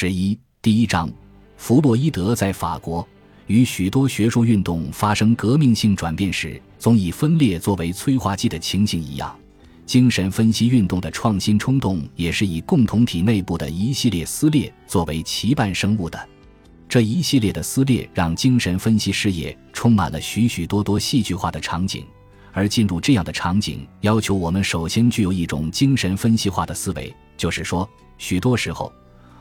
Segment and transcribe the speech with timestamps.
[0.00, 1.10] 十一第一章，
[1.58, 3.06] 弗洛伊德在法国
[3.48, 9.38] 与许多学术运动发生革命性转变时，总以分裂作为催化剂的情形一样，
[9.84, 16.18] 精神分析运动的创新冲动也是以共同体内部的一系列撕裂作为其伴生物的。
[16.88, 22.06] 这一系列的撕裂让精神分析事业充满了许许多多戏剧化的场景，
[22.52, 27.14] 而进入这样的场景，要求我们首先具有一种精神分析化的思维。
[27.36, 27.86] 就是说，
[28.16, 28.90] 许多时候，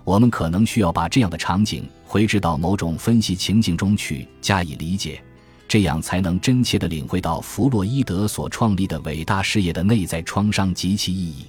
[0.09, 5.21] 我们可能需要把这样的场景回至到某种分析情境中去加以理解，
[5.67, 11.45] 这样才能真切地领会到弗洛伊德所创立的伟大事业的内在创伤及其意义。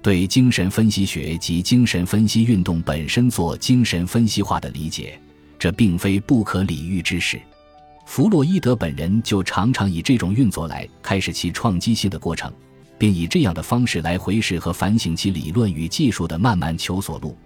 [0.00, 5.18] 对精神分析学及精神分析运动本身做精神分析化的理解。
[5.58, 7.36] 这并非不可理喻之事，
[8.06, 12.52] 弗洛伊德本人就常常以这种运作来开始其创击性的过程，
[12.96, 17.36] 并以这样的方式来回视和反省其理论与技术的漫漫求索路。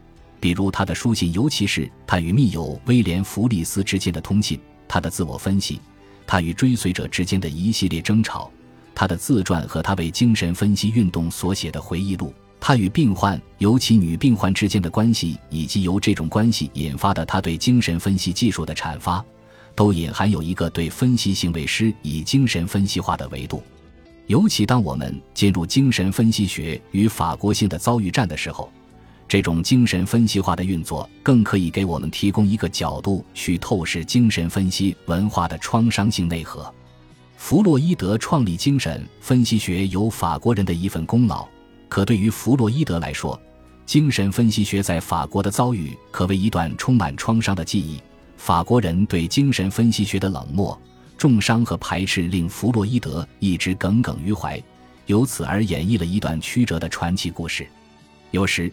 [0.42, 5.80] 比如他的书信，尤其是他与密友威廉·弗利斯之间的通信，他的自我分析，
[6.26, 8.50] 他与追随者之间的一系列争吵，
[8.92, 12.34] 他的自传和他为精神分析运动所写的回忆录。
[12.58, 19.24] 他与病患，尤其女病患之间的关系，以及由这种关系引发的他对精神分析技术的阐发，
[19.76, 23.62] 都隐含有一个对分析行为师以精神分析化的维度。
[24.26, 28.72] 尤其当我们进入精神分析学与法国性的遭遇战的时候，
[29.32, 36.70] 这种精神分析化的运作更可以给我们提供一个角度去透视精神分析文化的创伤性内核。
[37.38, 41.48] 弗洛伊德创立精神分析学有法国人的一份功劳。
[41.88, 43.40] 可对于弗洛伊德来说，
[43.86, 47.98] 精神分析学在法国的遭遇可谓一段充满创伤的记忆。
[48.36, 50.78] 法国人对精神分析学的冷漠、
[51.16, 54.62] 重伤和排斥，令弗洛伊德一直耿耿于怀，
[55.06, 57.66] 由此而演绎了一段曲折的传奇故事。
[58.30, 58.70] 有时，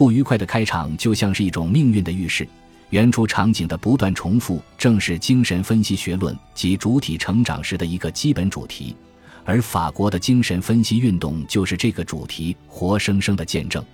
[0.00, 2.48] 不愉快的开场就像是一种命运的预示，
[2.88, 8.96] 原初场景的不断重复正是精神分析学论及主体成长时的一个基本主题。
[9.44, 13.84] 而法国的精神分析运动就是这个主题活生生的见证。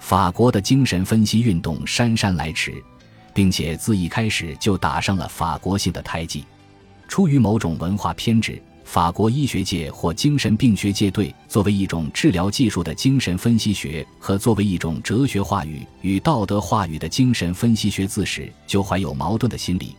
[0.00, 2.74] 法国的精神分析运动姗姗来迟，
[3.32, 6.44] 并且自一开始就打上了法国性的胎记。
[7.08, 19.94] 出于某种文化偏执，法国医学界或精神病学界对作为一种治疗技术的精神分析学和作为一种哲学话语与道德话语的精神分析学自始就怀有矛盾的心理。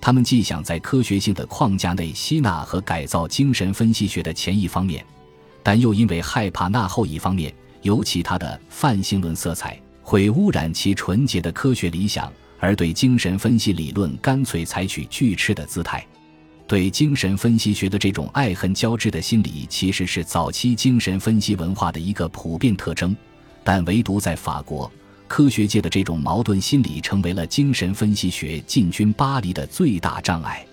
[0.00, 5.04] 他们既想在科学性的框架内吸纳和改造精神分析学的前一方面，
[5.62, 7.52] 但又因为害怕那后一方面，
[7.82, 16.02] 尤其他的泛性论色彩会污染其纯洁的科学理想，而对精神分析理论干脆采取拒斥的姿态。
[16.70, 23.16] 对精神分析学的这种爱恨交织的心理，其实是早期精神分析文化的一个普遍特征，
[23.64, 24.88] 但唯独在法国。
[25.26, 30.64] 科学界的这种矛盾心理成为了精神分析学进军巴黎的最大障碍。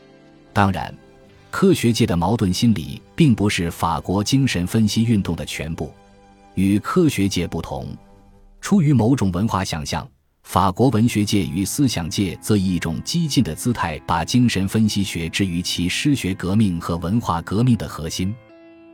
[0.53, 0.95] 当然，
[1.49, 5.91] 科学界的矛盾心理并不是法国精神分析运动的全部。
[6.53, 7.87] 与科学界不同，
[8.61, 10.07] 出于某种文化想象，
[10.47, 18.33] 法国文学界与思想界则以一种激进的姿态把精神分析学置于其诗学革命和文化革命的核心。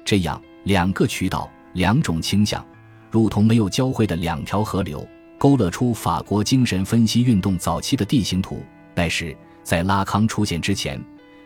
[0.03, 2.65] 这样，两个渠道、两种倾向，
[3.11, 5.07] 如同没有交汇的两条河流。
[5.37, 8.63] 勾勒出法国精神分析运动早期的地形图。
[8.95, 10.99] 但是在拉康出现之前，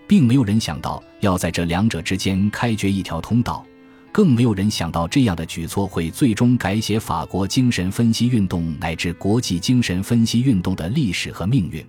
[0.07, 3.65] 并没有人想到要在这两者之间开掘一条通道，
[4.17, 11.85] 更没有人想到这样的举措会最终改写法国精神分析运动乃至国际精神分析运动的历史和命运。